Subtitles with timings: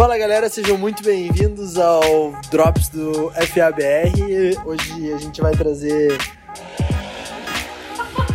[0.00, 4.58] Fala galera, sejam muito bem-vindos ao Drops do FABR.
[4.64, 6.16] Hoje a gente vai trazer.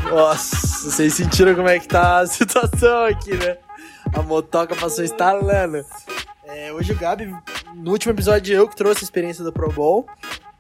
[0.07, 0.55] Nossa,
[0.91, 3.57] vocês sentiram como é que tá a situação aqui, né?
[4.13, 5.83] A motoca passou instalando.
[6.43, 7.35] É, hoje o Gabi,
[7.73, 10.05] no último episódio, eu que trouxe a experiência do Pro Bowl.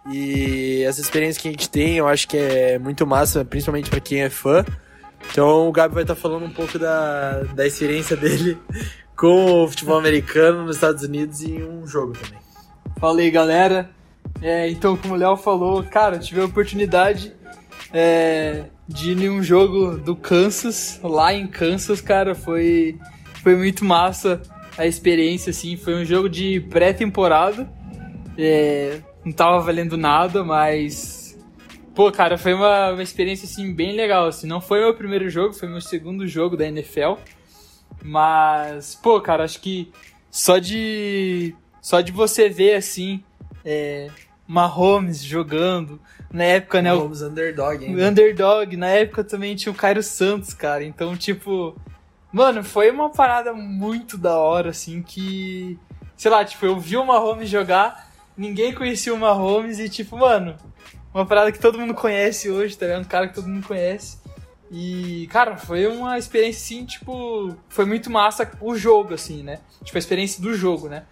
[0.09, 3.99] E essa experiência que a gente tem, eu acho que é muito massa, principalmente para
[3.99, 4.65] quem é fã.
[5.29, 8.57] Então o Gabi vai estar falando um pouco da, da experiência dele
[9.15, 12.39] com o futebol americano nos Estados Unidos em um jogo também.
[12.99, 13.89] Fala aí, galera.
[14.41, 17.33] É, então, como o Léo falou, cara, tive a oportunidade
[17.93, 22.97] é, de ir em um jogo do Kansas, lá em Kansas, cara, foi,
[23.41, 24.41] foi muito massa
[24.77, 27.71] a experiência, assim, foi um jogo de pré-temporada,
[28.37, 31.39] é, não tava valendo nada, mas,
[31.93, 35.53] pô, cara, foi uma, uma experiência, assim, bem legal, assim, não foi meu primeiro jogo,
[35.53, 37.13] foi meu segundo jogo da NFL,
[38.07, 39.91] mas, pô, cara, acho que
[40.29, 41.55] só de.
[41.81, 43.23] Só de você ver assim.
[43.63, 44.09] É,
[44.47, 45.99] Mahomes jogando.
[46.31, 46.93] Na época, né?
[46.93, 47.95] Mahomes underdog, hein?
[47.99, 48.77] Underdog.
[48.77, 50.83] Na época também tinha o Cairo Santos, cara.
[50.83, 51.75] Então, tipo.
[52.31, 55.79] Mano, foi uma parada muito da hora, assim, que.
[56.15, 60.55] Sei lá, tipo, eu vi o Mahomes jogar, ninguém conhecia o Mahomes e, tipo, mano,
[61.11, 63.01] uma parada que todo mundo conhece hoje, tá ligado?
[63.01, 64.19] Um cara que todo mundo conhece.
[64.71, 67.55] E, cara, foi uma experiência, assim, tipo.
[67.69, 69.59] Foi muito massa o jogo, assim, né?
[69.83, 71.03] Tipo, a experiência do jogo, né?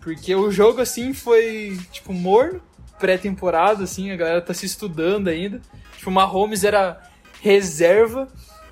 [0.00, 2.60] Porque o jogo, assim, foi, tipo, morno,
[2.98, 5.60] pré-temporada, assim, a galera tá se estudando ainda.
[5.96, 7.02] Tipo, o Mahomes era
[7.40, 8.28] reserva,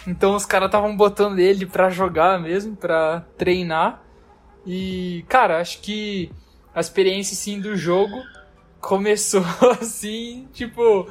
[0.07, 4.03] então os caras estavam botando ele pra jogar mesmo, pra treinar.
[4.67, 6.31] E, cara, acho que
[6.75, 8.23] a experiência, assim, do jogo
[8.81, 9.45] começou,
[9.81, 11.09] assim, tipo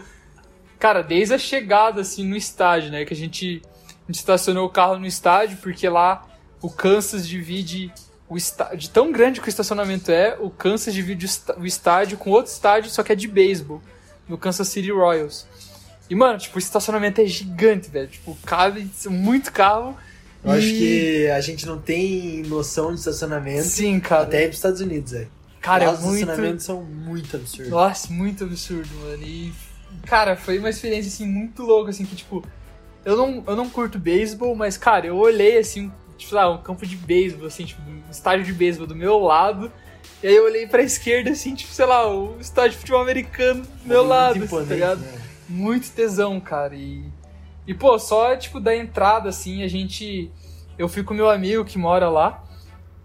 [0.85, 3.05] Cara, desde a chegada, assim, no estádio, né?
[3.05, 6.27] Que a gente, a gente estacionou o carro no estádio, porque lá
[6.61, 7.91] o Kansas divide
[8.29, 8.87] o estádio.
[8.91, 11.25] Tão grande que o estacionamento é, o Kansas divide
[11.57, 13.81] o estádio com outro estádio, só que é de beisebol,
[14.29, 15.47] no Kansas City Royals.
[16.07, 18.07] E, mano, tipo, o estacionamento é gigante, velho.
[18.07, 19.97] Tipo, cabe muito carro.
[20.43, 20.57] Eu e...
[20.59, 23.63] acho que a gente não tem noção de estacionamento.
[23.63, 24.21] Sim, cara.
[24.21, 25.31] Até ir pros Estados Unidos, velho.
[25.59, 26.19] Cara, Lá é os muito...
[26.19, 27.71] estacionamentos são muito absurdos.
[27.71, 29.23] Nossa, muito absurdo, mano.
[29.23, 29.51] E
[30.05, 32.43] cara, foi uma experiência, assim, muito louca, assim, que, tipo,
[33.03, 36.85] eu não, eu não curto beisebol, mas, cara, eu olhei, assim, tipo, lá, um campo
[36.85, 39.71] de beisebol, assim, tipo, um estádio de beisebol do meu lado,
[40.23, 43.63] e aí eu olhei pra esquerda, assim, tipo, sei lá, o estádio de futebol americano
[43.63, 44.99] do meu Muito lado, assim, tá ligado?
[44.99, 45.21] né?
[45.47, 47.03] Muito tesão, cara, e...
[47.67, 50.31] E, pô, só, tipo, da entrada, assim, a gente...
[50.77, 52.43] Eu fui com meu amigo que mora lá,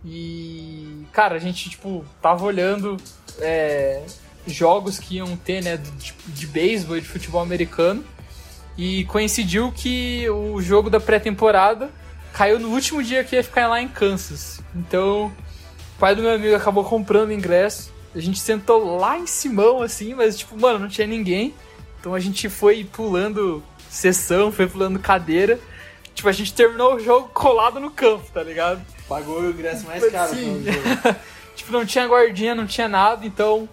[0.05, 1.05] e...
[1.13, 2.97] Cara, a gente, tipo, tava olhando...
[3.39, 4.05] É,
[4.47, 8.05] jogos que iam ter, né, de, de beisebol e de futebol americano.
[8.77, 11.91] E coincidiu que o jogo da pré-temporada
[12.33, 14.61] caiu no último dia que ia ficar lá em Kansas.
[14.75, 15.27] Então,
[15.97, 17.93] o pai do meu amigo acabou comprando ingresso.
[18.15, 21.55] A gente sentou lá em Simão, assim, mas, tipo, mano, não tinha ninguém.
[22.01, 25.61] Então a gente foi pulando sessão, foi pulando cadeira.
[26.15, 28.81] Tipo, a gente terminou o jogo colado no campo, tá ligado?
[29.09, 30.35] Pagou o ingresso mais caro.
[30.35, 30.65] Sim.
[31.55, 33.69] tipo, não tinha guardinha, não tinha nada, então,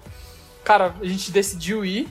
[0.68, 2.10] cara, a gente decidiu ir.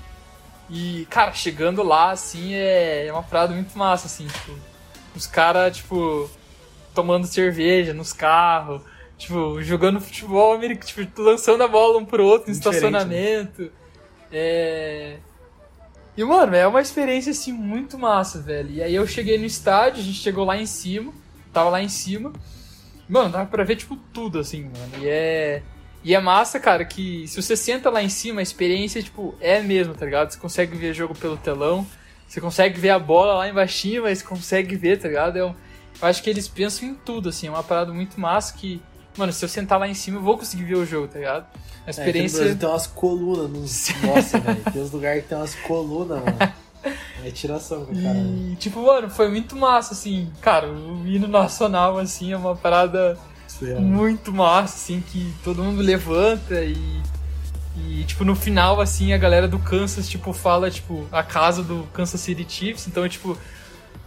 [0.70, 4.52] E, cara, chegando lá, assim, é uma parada muito massa, assim, tipo,
[5.14, 6.28] os caras, tipo,
[6.94, 8.80] tomando cerveja nos carros,
[9.18, 13.70] tipo, jogando futebol americano, tipo, lançando a bola um pro outro no Diferente, estacionamento.
[14.32, 15.18] É.
[16.16, 18.70] E, mano, é uma experiência, assim, muito massa, velho.
[18.70, 21.12] E aí eu cheguei no estádio, a gente chegou lá em cima,
[21.52, 22.32] tava lá em cima.
[23.06, 25.04] Mano, dava pra ver, tipo, tudo, assim, mano.
[25.04, 25.62] E é.
[26.06, 29.60] E é massa, cara, que se você senta lá em cima, a experiência, tipo, é
[29.60, 30.30] mesmo, tá ligado?
[30.30, 31.84] Você consegue ver jogo pelo telão,
[32.28, 35.36] você consegue ver a bola lá embaixo, mas consegue ver, tá ligado?
[35.36, 35.46] Eu,
[36.00, 38.80] eu acho que eles pensam em tudo, assim, é uma parada muito massa que,
[39.16, 41.44] mano, se eu sentar lá em cima, eu vou conseguir ver o jogo, tá ligado?
[41.84, 42.38] A É, experiência.
[42.38, 43.88] Brasil tem umas colunas nos.
[44.06, 44.62] Nossa, velho.
[44.72, 46.52] Tem uns lugares que tem umas colunas, mano.
[47.24, 48.16] É tiração cara.
[48.16, 50.30] E, tipo, mano, foi muito massa, assim.
[50.40, 53.18] Cara, o hino nacional, assim, é uma parada
[53.58, 53.80] Surreal.
[53.80, 56.76] muito massa, assim, que todo mundo levanta e.
[57.78, 61.86] E, tipo, no final, assim, a galera do Kansas, tipo, fala, tipo, a casa do
[61.92, 62.86] Kansas City Chiefs.
[62.86, 63.36] Então, tipo,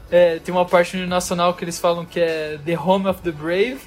[0.09, 3.31] é, tem uma parte no nacional que eles falam que é The Home of the
[3.31, 3.77] Brave.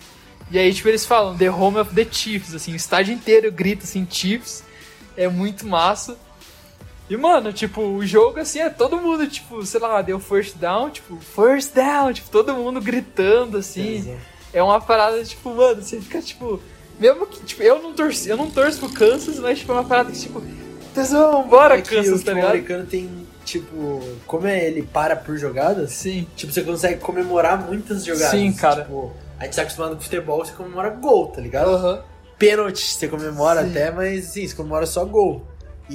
[0.52, 3.82] E aí, tipo, eles falam The Home of the Chiefs, assim, o estádio inteiro grita,
[3.82, 4.62] assim, Chiefs.
[5.16, 6.16] É muito massa.
[7.10, 10.90] E, mano, tipo, o jogo, assim, é todo mundo, tipo, sei lá, deu first down,
[10.90, 14.08] tipo, first down, tipo, todo mundo gritando, assim.
[14.08, 16.60] É uma parada, tipo, mano, você fica, tipo...
[16.98, 19.84] Mesmo que, tipo, eu não torço, eu não torço pro Kansas, mas, tipo, é uma
[19.84, 20.42] parada que, tipo...
[20.92, 22.50] Tesão, bora, É o Kansas, tá ligado?
[22.50, 23.08] americano tem,
[23.46, 26.26] tipo, como é ele para por jogadas, Sim.
[26.36, 28.32] tipo, você consegue comemorar muitas jogadas.
[28.32, 28.82] Sim, cara.
[28.82, 31.70] Tipo, a gente tá acostumado com futebol, você comemora gol, tá ligado?
[31.70, 32.02] Aham.
[32.38, 33.70] pênalti, você comemora Sim.
[33.70, 35.46] até, mas sim, você comemora só gol.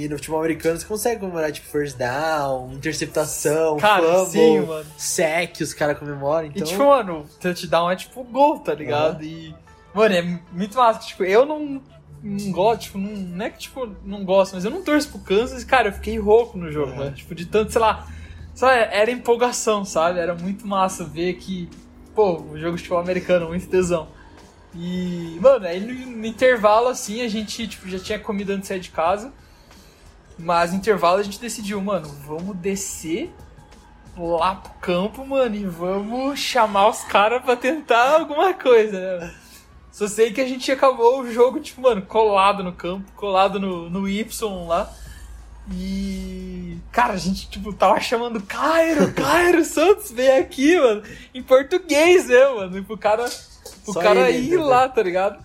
[0.04, 4.86] E no futebol americano você consegue comemorar, tipo, first down, interceptação, Cara, fumble, sim, mano.
[4.98, 6.64] sec, os caras comemoram, então...
[6.64, 9.24] E tipo, mano, o touchdown é tipo gol, tá ligado?
[9.24, 9.54] E,
[9.94, 10.22] mano, é
[10.52, 11.00] muito massa.
[11.08, 11.82] Tipo, eu não,
[12.24, 15.20] não gosto, tipo, não, não é que tipo, não gosto, mas eu não torço pro
[15.20, 15.64] Kansas.
[15.64, 16.98] Cara, eu fiquei rouco no jogo, Uhum.
[16.98, 17.12] mano.
[17.16, 18.08] Tipo, de tanto, sei lá,
[18.54, 20.20] só era empolgação, sabe?
[20.20, 21.70] Era muito massa ver que,
[22.14, 24.08] pô, o jogo de futebol americano, muito tesão.
[24.76, 28.68] E, mano, aí no, no intervalo, assim, a gente, tipo, já tinha comido antes de
[28.68, 29.32] sair de casa.
[30.38, 33.34] Mas no intervalo a gente decidiu, mano, vamos descer
[34.18, 39.34] lá pro campo, mano, e vamos chamar os caras pra tentar alguma coisa, né?
[39.92, 43.90] Só sei que a gente acabou o jogo, tipo, mano, colado no campo, colado no,
[43.90, 44.28] no Y
[44.68, 44.92] lá.
[45.72, 46.78] E.
[46.92, 51.04] Cara, a gente, tipo, tava chamando Cairo, Cairo Santos, vem aqui, mano.
[51.34, 52.84] Em português, né, mano?
[52.84, 53.26] Pro cara,
[53.84, 55.44] pro Só cara ele ir lá, tá ligado?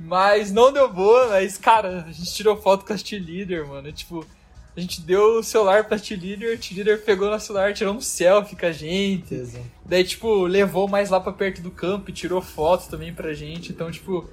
[0.00, 3.92] Mas não deu boa, mas, cara, a gente tirou foto com a cheerleader, mano.
[3.92, 4.26] Tipo,
[4.74, 8.56] a gente deu o celular pra cheerleader, a cheerleader pegou no celular, tirou um selfie
[8.56, 9.28] com a gente.
[9.28, 9.62] Tesão.
[9.84, 13.72] Daí, tipo, levou mais lá pra perto do campo e tirou foto também pra gente.
[13.72, 14.28] Então, tipo,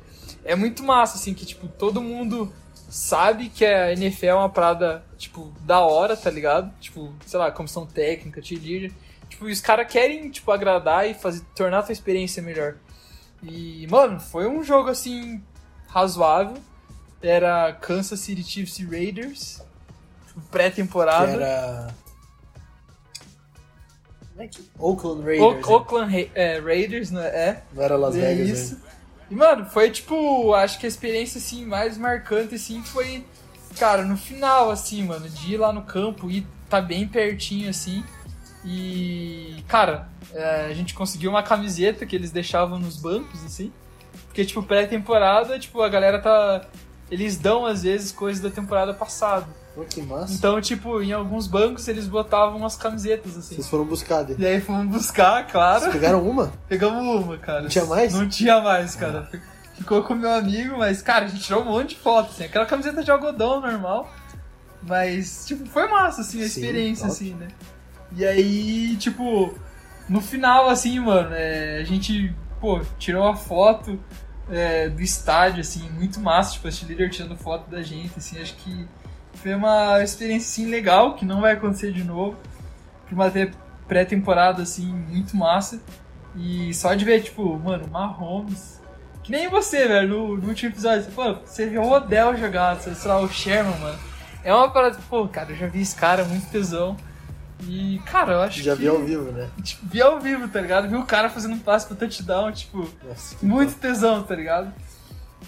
[0.45, 2.53] é muito massa, assim, que, tipo, todo mundo
[2.89, 6.73] sabe que a NFL é uma parada, tipo, da hora, tá ligado?
[6.79, 8.93] Tipo, sei lá, comissão técnica, cheerleader.
[9.27, 12.75] Tipo, e os caras querem, tipo, agradar e fazer, tornar a tua experiência melhor.
[13.43, 15.43] E, mano, foi um jogo, assim,
[15.97, 16.57] razoável.
[17.21, 19.61] Era Kansas City Chiefs e Raiders.
[20.27, 21.31] tipo, Pré-temporada.
[21.31, 21.87] era...
[24.31, 24.69] Como é que...
[24.77, 25.73] Oakland Raiders, O-?
[25.73, 27.25] Oakland é, Raiders, né?
[27.27, 27.63] É.
[27.73, 28.75] Não era Las É Vegas, isso.
[28.75, 28.81] né?
[29.31, 33.25] E, mano, foi tipo, acho que a experiência assim mais marcante assim foi,
[33.77, 38.03] cara, no final assim, mano, de ir lá no campo e tá bem pertinho assim.
[38.63, 43.71] E, cara, é, a gente conseguiu uma camiseta que eles deixavam nos bancos assim.
[44.37, 46.61] Porque tipo, pré-temporada, tipo, a galera tá
[47.09, 49.47] eles dão às vezes coisas da temporada passada.
[49.73, 50.31] Pô, que massa.
[50.31, 53.55] Então, tipo, em alguns bancos eles botavam umas camisetas assim.
[53.55, 54.43] Vocês foram buscar dele.
[54.43, 55.79] E aí fomos buscar, claro.
[55.79, 56.53] Vocês pegaram uma?
[56.69, 57.61] Pegamos uma, cara.
[57.63, 58.13] Não tinha mais?
[58.13, 59.27] Não tinha mais, cara.
[59.73, 62.43] Ficou com meu amigo, mas, cara, a gente tirou um monte de foto, assim.
[62.43, 64.07] Aquela camiseta de algodão normal.
[64.83, 67.11] Mas, tipo, foi massa, assim, a Sim, experiência, top.
[67.15, 67.47] assim, né?
[68.15, 69.57] E aí, tipo,
[70.07, 73.99] no final, assim, mano, é, a gente, pô, tirou a foto
[74.49, 78.55] é, do estádio, assim, muito massa, tipo, a líder tirando foto da gente, assim, acho
[78.55, 78.87] que
[79.33, 82.37] foi uma experiência, assim, legal, que não vai acontecer de novo.
[83.05, 83.51] Pra uma te-
[83.87, 85.79] pré-temporada, assim, muito massa.
[86.35, 88.81] E só de ver, tipo, mano, Mahomes.
[89.23, 91.03] Que nem você, velho, no, no último episódio.
[91.03, 93.99] Você, pô, você viu o Odell jogar, sei lá, o Sherman, mano.
[94.43, 96.95] É uma parada, pô, cara, eu já vi esse cara, muito tesão.
[97.63, 98.81] E, cara, eu acho Já que.
[98.81, 99.49] vi ao vivo, né?
[99.63, 100.87] Tipo, vi ao vivo, tá ligado?
[100.87, 104.71] Vi o cara fazendo um passe pro touchdown, tipo, Nossa, muito tesão, tá ligado?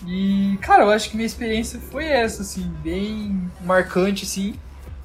[0.06, 4.56] E, cara, eu acho que minha experiência foi essa, assim, bem marcante, assim.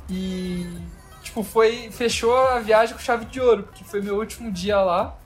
[0.09, 0.67] E,
[1.23, 1.91] tipo, foi.
[1.91, 5.17] Fechou a viagem com chave de ouro, porque foi meu último dia lá.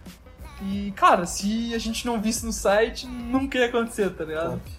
[0.63, 4.53] E, cara, se a gente não visse no site, nunca ia acontecer, tá ligado?
[4.53, 4.79] top.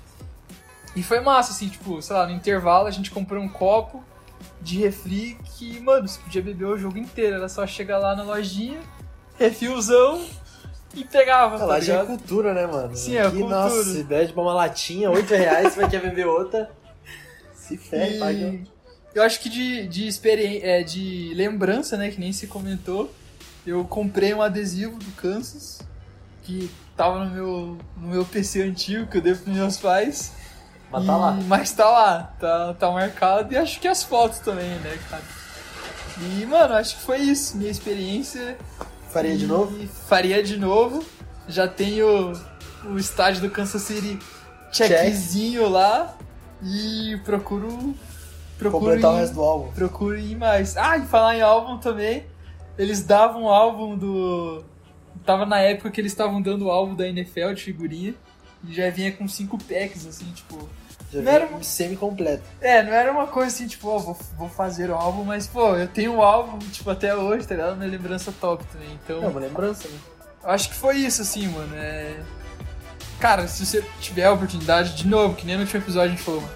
[0.96, 4.04] E foi massa, assim, tipo, sei lá, no intervalo a gente comprou um copo
[4.62, 7.36] de refri que, mano, você podia beber o jogo inteiro.
[7.38, 8.80] Era só chegar lá na lojinha,
[9.38, 10.26] refilzão
[10.96, 12.96] e pegava, Ah, tá lá já é cultura, né, mano?
[12.96, 13.56] Sim, é Aqui, cultura.
[13.64, 16.70] Nossa, se bebe pra uma latinha, 8 reais, você vai querer beber outra.
[17.54, 18.40] Se ferre, paga.
[18.40, 18.64] E
[19.14, 23.12] eu acho que de, de, experi- é, de lembrança, né, que nem se comentou,
[23.66, 25.80] eu comprei um adesivo do Kansas,
[26.44, 30.34] que tava no meu, no meu PC antigo, que eu devo pros meus pais.
[30.92, 31.32] Mas tá E- lá.
[31.48, 35.24] Mas tá lá, tá, tá marcado, e acho que as fotos também, né, cara.
[36.22, 38.58] E, mano, acho que foi isso, minha experiência.
[39.10, 39.88] Faria de E novo?
[40.08, 41.04] Faria de novo.
[41.48, 42.34] Já tenho
[42.86, 44.20] o estádio do Kansas City
[44.72, 46.16] checkzinho lá.
[46.62, 47.96] E procuro.
[48.58, 49.72] Procuro Completar o ir- resto do álbum.
[49.72, 50.76] Procuro ir mais.
[50.76, 52.26] Ah, e falar em álbum também.
[52.78, 54.64] Eles davam o álbum do.
[55.26, 58.14] Tava na época que eles estavam dando o álbum da NFL de figurinha.
[58.68, 60.68] E já vinha com cinco packs, assim, tipo.
[61.12, 62.44] Já Não era vi semi-completo.
[62.62, 65.76] É, não era uma coisa assim, tipo, ó, vou, vou fazer o álbum, mas, pô,
[65.76, 67.78] eu tenho o álbum, tipo, até hoje, tá ligado?
[67.78, 68.90] Minha lembrança top também.
[69.04, 69.24] Então.
[69.24, 69.98] É uma lembrança, né?
[70.44, 71.76] Eu acho que foi isso, assim, mano.
[71.76, 72.16] É...
[73.20, 76.22] Cara, se você tiver a oportunidade, de novo, que nem no último episódio a gente
[76.24, 76.54] falou, mano,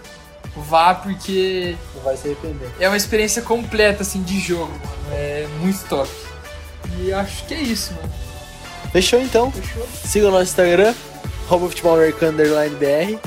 [0.55, 2.69] vá porque Não vai se arrepender.
[2.79, 5.13] é uma experiência completa, assim, de jogo, mano.
[5.13, 6.09] É muito top.
[6.99, 8.13] E acho que é isso, mano.
[8.91, 9.51] Fechou então.
[9.51, 9.87] Fechou?
[10.05, 10.93] Siga o nosso Instagram,
[11.45, 13.19] arroba futebol americano underline BR.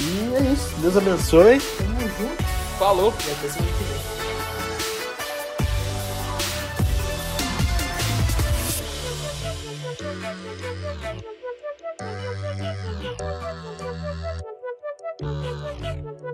[0.00, 0.74] E é isso.
[0.78, 1.60] Deus abençoe.
[1.60, 2.44] Tamo junto.
[2.78, 3.12] Falou.
[3.26, 3.87] E até semana que